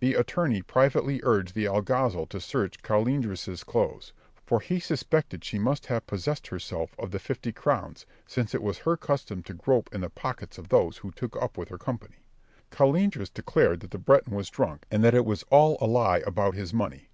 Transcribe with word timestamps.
The 0.00 0.12
attorney 0.12 0.60
privately 0.60 1.20
urged 1.22 1.54
the 1.54 1.64
alguazil 1.66 2.26
to 2.26 2.38
search 2.38 2.82
Colindres' 2.82 3.64
clothes, 3.64 4.12
for 4.44 4.60
he 4.60 4.78
suspected 4.78 5.42
she 5.42 5.58
must 5.58 5.86
have 5.86 6.06
possessed 6.06 6.48
herself 6.48 6.94
of 6.98 7.12
the 7.12 7.18
fifty 7.18 7.50
crowns, 7.50 8.04
since 8.26 8.54
it 8.54 8.62
was 8.62 8.80
her 8.80 8.98
custom 8.98 9.42
to 9.44 9.54
grope 9.54 9.88
in 9.94 10.02
the 10.02 10.10
pockets 10.10 10.58
of 10.58 10.68
those 10.68 10.98
who 10.98 11.10
took 11.10 11.34
up 11.34 11.56
with 11.56 11.70
her 11.70 11.78
company. 11.78 12.16
Colindres 12.70 13.30
declared 13.32 13.80
that 13.80 13.90
the 13.90 13.96
Breton 13.98 14.34
was 14.34 14.50
drunk, 14.50 14.84
and 14.90 15.02
that 15.02 15.14
it 15.14 15.24
was 15.24 15.44
all 15.44 15.78
a 15.80 15.86
lie 15.86 16.22
about 16.26 16.54
his 16.54 16.74
money. 16.74 17.08